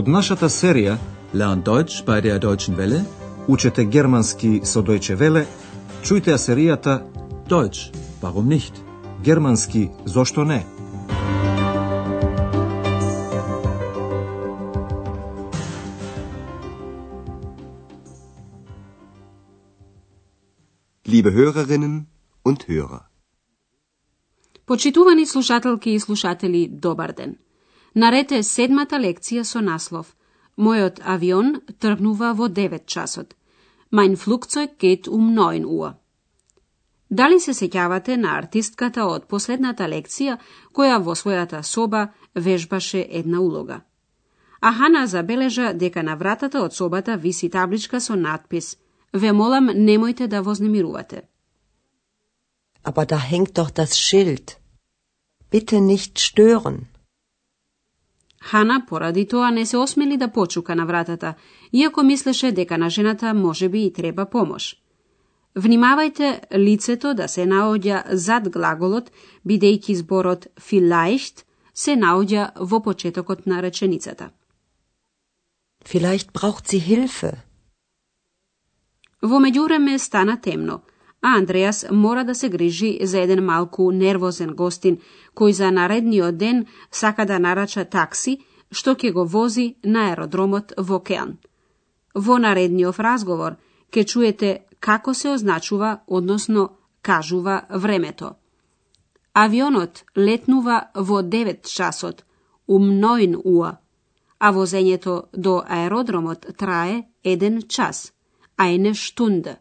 [0.00, 0.94] Од нашата серија
[1.34, 3.00] Lernt Deutsch bei der Deutschen Welle.
[3.48, 5.42] Учете германски со Deutsche Welle,
[6.02, 6.94] чујте ја серијата
[7.48, 7.92] Deutsch,
[8.22, 8.72] warum nicht?
[9.24, 10.64] Германски зошто не?
[21.04, 22.06] Liebe Hörerinnen
[22.44, 23.02] und Hörer.
[24.66, 27.36] Почитувани слушателки и слушатели, добар ден.
[27.94, 30.14] Нарете седмата лекција со наслов
[30.56, 33.34] Мојот авион тргнува во 9 часот.
[33.90, 35.94] Mein флукцој кет ум 9 уа.
[37.10, 40.36] Дали се сеќавате на артистката од последната лекција
[40.72, 43.80] која во својата соба вежбаше една улога?
[44.60, 48.76] А Хана забележа дека на вратата од собата виси табличка со надпис
[49.12, 51.22] Ве молам немојте да вознемирувате.
[52.84, 54.56] Aber da hängt doch das Schild.
[55.50, 56.89] Bitte nicht stören.
[58.42, 61.34] Хана поради тоа не се осмели да почука на вратата,
[61.72, 64.76] иако мислеше дека на жената може би и треба помош.
[65.56, 69.10] Внимавајте лицето да се наоѓа зад глаголот,
[69.46, 74.30] бидејќи зборот vielleicht се наоѓа во почетокот на реченицата.
[75.84, 77.32] Vielleicht braucht sie Hilfe.
[79.22, 80.80] Во меѓувреме стана темно,
[81.22, 84.98] а Андреас мора да се грижи за еден малку нервозен гостин,
[85.36, 88.40] кој за наредниот ден сака да нарача такси,
[88.72, 91.36] што ќе го вози на аеродромот во Кеан.
[92.14, 93.56] Во наредниот разговор
[93.92, 96.70] ќе чуете како се означува, односно
[97.02, 98.34] кажува времето.
[99.34, 102.24] Авионот летнува во 9 часот,
[102.68, 103.76] um 9 уа,
[104.38, 108.12] а возењето до аеродромот трае 1 час,
[108.56, 109.56] а штунда.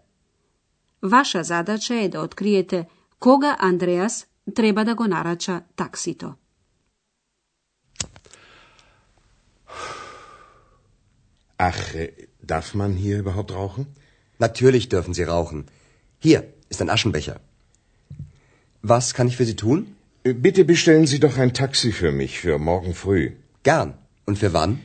[1.02, 2.86] Vaša zadaća je da otkrijete
[3.20, 6.36] koga Andreas treba da go narača taksito.
[11.58, 11.94] Ach,
[12.42, 13.86] darf man hier überhaupt rauchen?
[14.40, 15.64] Natürlich dürfen Sie rauchen.
[16.20, 17.36] Hier ist ein Aschenbecher.
[18.82, 19.96] Was kann ich für Sie tun?
[20.24, 23.32] Äh, bitte bestellen Sie doch ein Taxi für mich für morgen früh.
[23.64, 23.94] Gern.
[24.26, 24.80] Und für wann?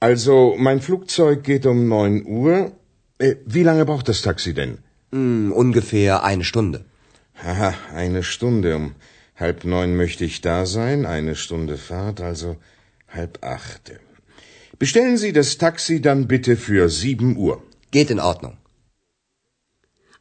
[0.00, 2.72] Also, mein Flugzeug geht um neun Uhr.
[3.18, 4.78] Äh, wie lange braucht das Taxi denn?
[5.12, 6.84] Hm, ungefähr eine Stunde.
[7.34, 8.76] Haha, eine Stunde.
[8.76, 8.94] Um
[9.36, 11.06] halb neun möchte ich da sein.
[11.06, 12.56] Eine Stunde Fahrt, also
[13.08, 13.92] halb acht.
[14.78, 17.62] Bestellen Sie das Taxi dann bitte für sieben Uhr.
[17.90, 18.56] Geht in Ordnung.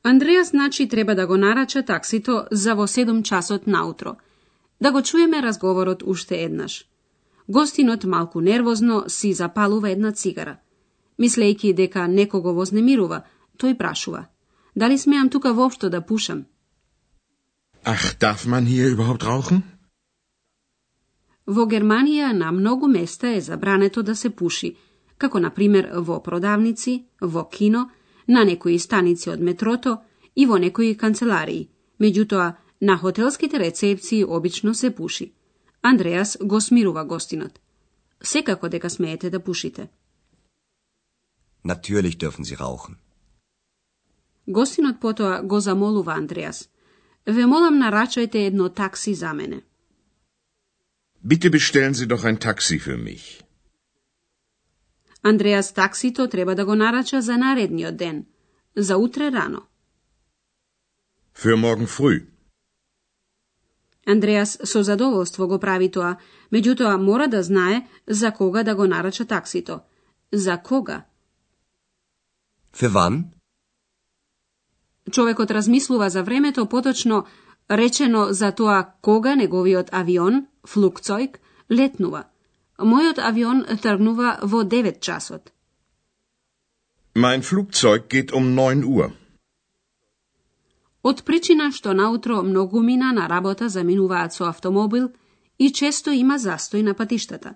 [0.03, 4.15] Андреас значи треба да го нарача таксито за во 7 часот наутро.
[4.81, 6.85] Да го чуеме разговорот уште еднаш.
[7.49, 10.57] Гостинот малку нервозно си запалува една цигара.
[11.19, 13.21] Мислејќи дека некого вознемирува,
[13.59, 14.30] тој прашува.
[14.75, 16.45] Дали смеам тука воопшто да пушам?
[17.83, 19.61] Ach, darf man hier überhaupt rauchen?
[21.47, 24.75] Во Германија на многу места е забрането да се пуши,
[25.17, 27.89] како на пример во продавници, во кино,
[28.27, 29.97] на некои станици од метрото
[30.35, 31.69] и во некои канцеларии.
[31.99, 35.31] Меѓутоа, на хотелските рецепции обично се пуши.
[35.81, 37.59] Андреас го смирува гостинот.
[38.23, 39.89] Секако дека смеете да пушите.
[41.65, 42.95] Natürlich dürfen Sie rauchen.
[44.51, 46.69] Гостинот потоа го замолува Андреас.
[47.25, 49.61] Ве молам нарачајте едно такси за мене.
[51.23, 53.43] Bitte bestellen Sie doch ein Taxi für mich.
[55.23, 58.25] Андреас таксито треба да го нарача за наредниот ден,
[58.75, 59.61] за утре рано.
[61.35, 62.25] Für morgen früh.
[64.07, 66.17] Андреас со задоволство го прави тоа,
[66.51, 69.79] меѓутоа мора да знае за кога да го нарача таксито.
[70.31, 71.05] За кога?
[72.73, 73.40] Für wann?
[75.11, 77.25] Човекот размислува за времето, поточно
[77.69, 81.37] речено за тоа кога неговиот авион, флукцојк,
[81.71, 82.23] летнува.
[82.79, 85.51] Мојот авион тргнува во 9 часот.
[87.15, 89.11] Mein Flugzeug geht um 9 Uhr.
[91.03, 95.09] Од причина што наутро многу мина на работа заминуваат со автомобил
[95.57, 97.55] и често има застој на патиштата.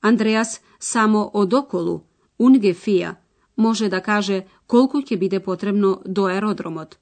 [0.00, 2.06] Андреас само одоколу,
[2.38, 3.16] унгефија,
[3.56, 6.98] може да каже колку ќе биде потребно до аеродромот.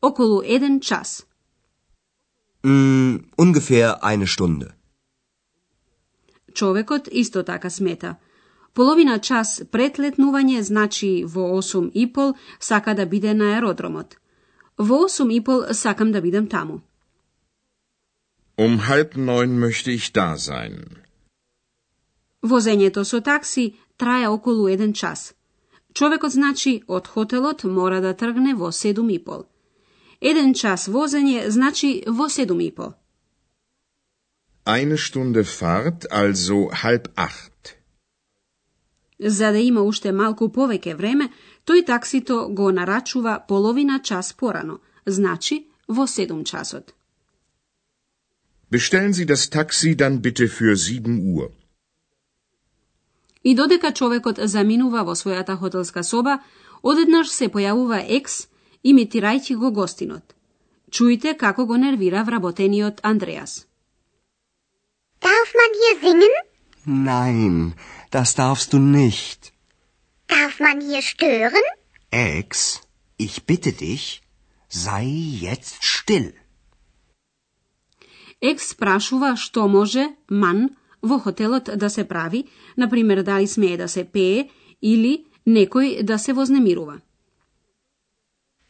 [0.00, 1.26] Околу еден час.
[2.62, 4.72] Hm, ungefähr eine Stunde.
[6.54, 8.16] Човекот исто така смета.
[8.74, 14.16] Половина час пред летнување значи во 8 и пол сака да биде на аеродромот.
[14.78, 16.80] Во 8 и пол сакам да бидам таму.
[18.58, 20.74] Um halb neun möchte ich da sein.
[22.42, 25.35] Возењето со такси трае околу еден час.
[25.96, 29.46] Човекот значи од хотелот мора да тргне во 7 и пол.
[30.20, 32.92] Еден час возење значи во 7 и пол.
[34.66, 37.76] Eine Stunde Fahrt, also halb acht.
[39.18, 41.30] За да има уште малку повеќе време,
[41.64, 46.92] тој таксито го нарачува половина час порано, значи во 7 часот.
[48.70, 51.65] Bestellen Sie das Taxi dann bitte für 7 Uhr.
[53.46, 56.40] И додека човекот заминува во својата хотелска соба,
[56.82, 58.48] одеднаш се појавува екс,
[58.90, 60.32] имитирајќи го гостинот.
[60.90, 63.52] Чујте како го нервира вработениот Андреас.
[65.22, 66.34] Darf man hier singen?
[66.86, 67.74] Nein,
[68.10, 69.52] das darfst du nicht.
[70.34, 71.70] Darf man hier stören?
[72.10, 72.80] Ex,
[73.16, 74.22] ich bitte dich,
[74.68, 75.06] sei
[75.46, 76.32] jetzt still.
[78.40, 80.68] Екс прашува што може ман
[81.06, 82.44] во хотелот да се прави,
[82.76, 84.48] например дали смее да се пее
[84.82, 87.00] или некој да се вознемирува.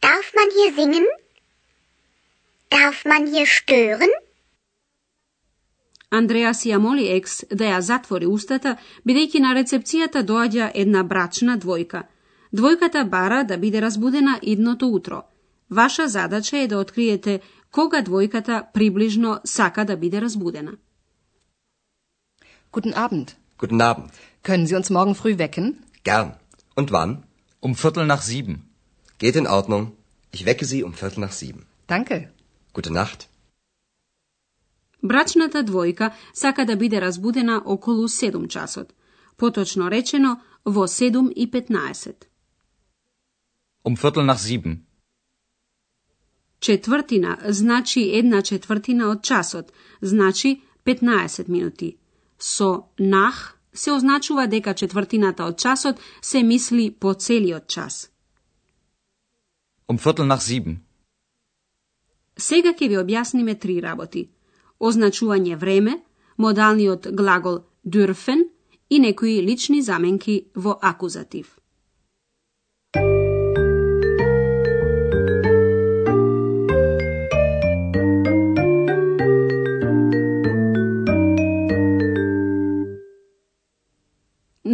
[0.01, 1.05] Darf man hier singen?
[2.71, 4.13] Darf man hier stören?
[6.09, 12.03] Андреас ја моли екс да ја затвори устата, бидејќи на рецепцијата доаѓа една брачна двојка.
[12.53, 15.23] Двојката бара да биде разбудена идното утро.
[15.69, 17.39] Ваша задача е да откриете
[17.71, 20.77] кога двојката приближно сака да биде разбудена.
[22.72, 23.36] Guten Abend.
[23.58, 24.10] Guten Abend.
[24.42, 25.66] Können Sie uns morgen früh wecken?
[26.04, 26.34] Gern.
[26.74, 27.22] Und wann?
[27.60, 28.54] Um Viertel nach sieben.
[29.18, 29.92] Geht in Ordnung.
[30.32, 31.66] Ich wecke Sie um Viertel nach sieben.
[31.86, 32.16] Danke.
[32.72, 33.28] Gute Nacht.
[35.02, 38.94] Брачната двојка сака да биде разбудена околу 7 часот.
[39.36, 42.28] Поточно речено, во 7 и 15.
[43.84, 44.86] Um Viertel nach sieben.
[46.60, 51.96] Четвртина значи една четвртина од часот, значи 15 минути.
[52.39, 58.09] Со нах се означува дека четвртината од часот се мисли по целиот час.
[59.87, 60.75] Um Viertel nach sieben.
[62.37, 64.29] Сега ќе ви објасниме три работи.
[64.79, 66.01] Означување време,
[66.37, 68.43] модалниот глагол dürfen
[68.89, 71.57] и некои лични заменки во акузатив.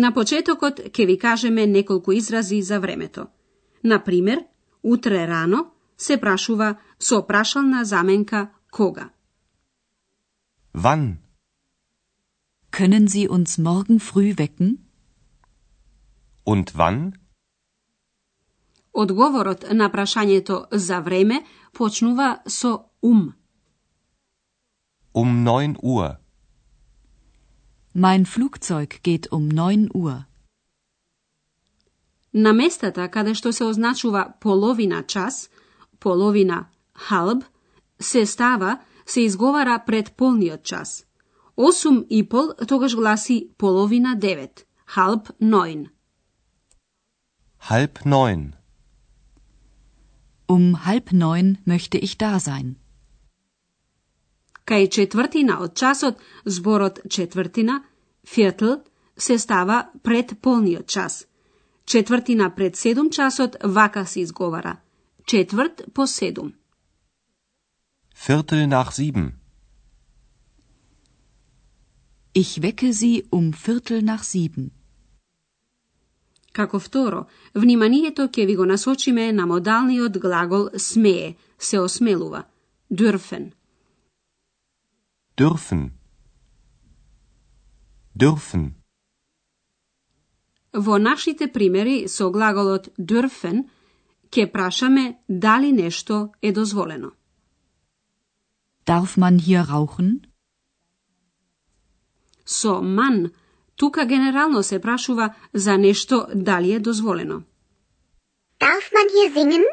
[0.03, 3.27] На почетокот ќе ви кажеме неколку изрази за времето.
[3.83, 4.43] Например,
[4.83, 9.09] утре рано се прашува со прашална заменка кога.
[10.73, 11.17] Wann?
[12.71, 14.77] Können Sie uns morgen früh wecken?
[16.45, 17.13] Und wann?
[18.93, 23.33] Одговорот на прашањето за време почнува со ум.
[25.13, 26.22] Um 9 Uhr.
[27.93, 30.25] Mein Flugzeug geht um 9 Uhr.
[32.33, 35.49] На местата каде што се означува половина час,
[35.99, 36.65] половина
[37.09, 37.43] halb,
[37.99, 41.05] се става, се изговара пред полниот час.
[41.57, 45.89] 8 и пол тогаш гласи половина 9, halb 9.
[47.69, 48.53] Halb neun.
[50.47, 52.82] Um halb neun möchte ich da sein.
[54.65, 56.15] Кај четвртина од часот,
[56.45, 57.83] зборот четвртина,
[58.35, 58.79] viertel,
[59.17, 61.27] се става пред полниот час.
[61.85, 64.77] Четвртина пред седум часот вака се изговара.
[65.25, 66.53] Четврт по седум.
[68.15, 69.33] Viertel nach sieben.
[72.33, 74.71] Ich wecke Sie um Viertel nach sieben.
[76.53, 82.43] Како второ, вниманието ќе ви го насочиме на модалниот глагол смее, се осмелува.
[82.91, 83.51] Dürfen.
[85.37, 85.91] Dürfen.
[88.13, 88.75] Dürfen.
[90.73, 93.65] Во нашите примери со глаголот dürfen
[94.29, 97.11] ќе прашаме дали нешто е дозволено.
[98.85, 100.21] Darf man hier rauchen?
[102.45, 103.31] Со man
[103.75, 107.43] тука генерално се прашува за нешто дали е дозволено.
[108.59, 109.63] Darf man hier singen?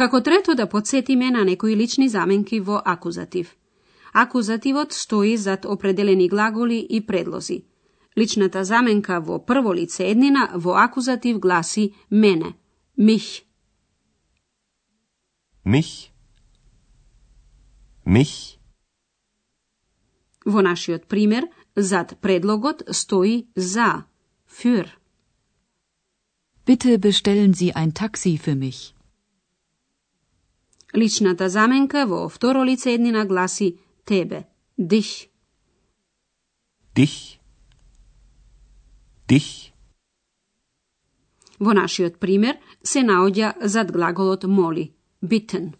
[0.00, 3.56] Како трето да подсетиме на некои лични заменки во акузатив.
[4.12, 7.64] Акузативот стои зад определени глаголи и предлози.
[8.18, 12.54] Личната заменка во прво лице еднина во акузатив гласи мене,
[12.96, 13.44] мих.
[15.66, 16.08] Mich.
[18.06, 18.56] Mich.
[20.46, 21.44] Во нашиот пример,
[21.76, 24.06] зад предлогот стои за,
[24.48, 24.88] für.
[26.64, 28.94] Bitte bestellen Sie ein Taxi für mich.
[30.94, 34.46] Личната заменка во второ лице еднина гласи тебе,
[34.78, 35.28] dich.
[36.94, 37.40] Dich.
[39.28, 39.72] Dich.
[41.60, 44.92] Во нашиот пример се наоѓа зад глаголот моли,
[45.22, 45.74] bitten.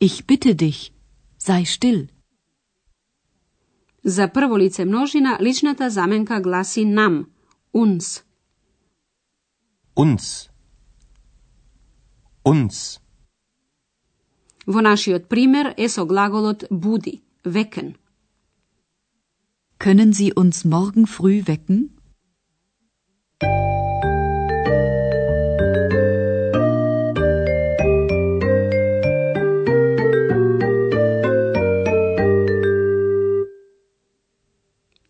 [0.00, 0.92] Ich bitte dich,
[1.38, 2.08] sei still.
[4.04, 7.26] За прво лице множина личната заменка гласи нам,
[7.74, 8.24] uns.
[9.96, 10.48] Uns.
[12.44, 13.01] Uns.
[14.66, 17.96] Во нашиот пример е со глаголот буди, wecken.
[19.78, 21.90] Können Sie uns morgen früh wecken?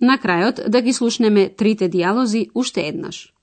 [0.01, 3.35] На крајот да ги слушнеме трите диалози уште еднаш.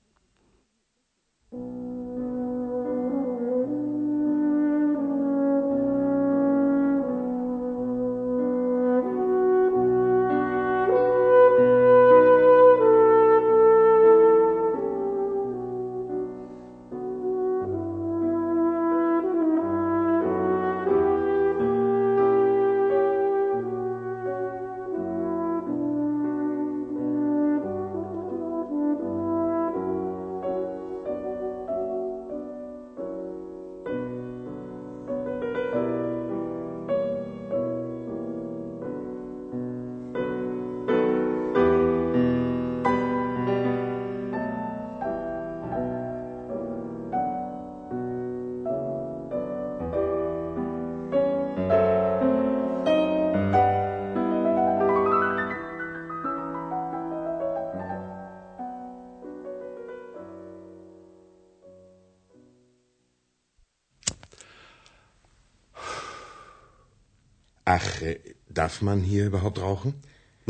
[67.76, 68.18] Ach, äh,
[68.60, 69.94] darf man hier überhaupt rauchen?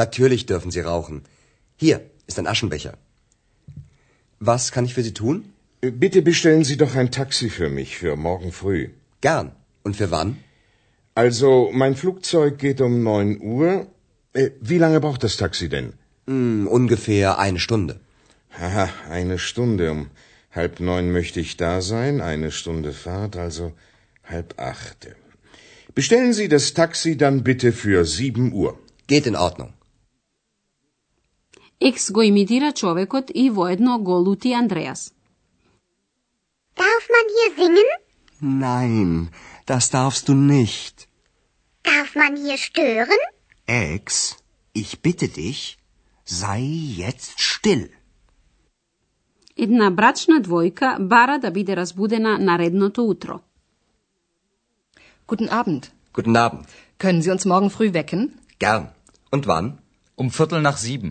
[0.02, 1.16] Natürlich dürfen Sie rauchen.
[1.84, 1.96] Hier
[2.28, 2.94] ist ein Aschenbecher.
[4.50, 5.36] Was kann ich für Sie tun?
[5.82, 8.82] Äh, Bitte bestellen Sie doch ein Taxi für mich für morgen früh.
[9.20, 9.52] Gern.
[9.82, 10.30] Und für wann?
[11.14, 11.50] Also,
[11.82, 13.86] mein Flugzeug geht um 9 Uhr.
[14.32, 15.92] Äh, Wie lange braucht das Taxi denn?
[16.26, 17.94] Hm, ungefähr eine Stunde.
[18.58, 19.90] Haha, eine Stunde.
[19.90, 20.10] Um
[20.58, 22.20] halb neun möchte ich da sein.
[22.20, 23.72] Eine Stunde Fahrt, also
[24.24, 25.00] halb acht.
[25.99, 28.71] Bestellen Sie das Taxi dann bitte für sieben Uhr.
[29.07, 29.71] Geht in Ordnung.
[31.79, 35.11] Екс го имитира човекот и воедно го лути Андреас.
[36.77, 37.89] Darf man hier singen?
[38.41, 39.29] Nein,
[39.65, 40.95] das darfst du nicht.
[41.83, 43.21] Darf man hier stören?
[43.67, 44.37] Ex,
[44.73, 45.77] ich bitte dich,
[46.25, 46.61] sei
[47.03, 47.89] jetzt still.
[49.57, 53.39] Една брачна двојка бара да биде разбудена наредното утро.
[55.29, 55.91] Guten Abend.
[56.13, 56.65] Guten Abend.
[56.97, 58.21] Können Sie uns morgen früh wecken?
[58.59, 58.83] Gern.
[59.31, 59.77] Und wann?
[60.15, 61.09] Um Viertel nach sieben.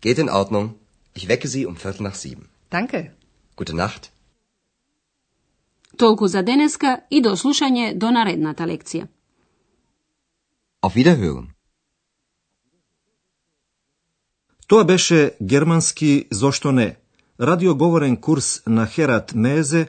[0.00, 0.74] Geht in Ordnung.
[1.14, 2.48] Ich wecke Sie um Viertel nach sieben.
[2.70, 3.12] Danke.
[3.56, 4.10] Gute Nacht.
[5.96, 9.06] Толку за денеска и до слушање до наредната лекција.
[10.82, 11.46] Auf Wiederhören.
[14.66, 16.96] Тоа беше германски зошто не,
[17.40, 19.88] радиоговорен курс на Херат Мезе